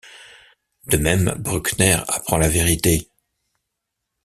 De 0.87 0.97
même, 0.97 1.31
Bruckner 1.37 1.99
apprend 2.07 2.37
la 2.39 2.49
vérité. 2.49 3.07